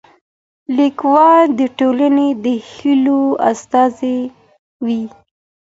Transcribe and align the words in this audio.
ليکوال 0.77 1.43
د 1.59 1.61
ټولني 1.79 2.29
د 2.43 2.45
هيلو 2.71 3.21
استازی 3.49 4.19
وي. 4.85 5.03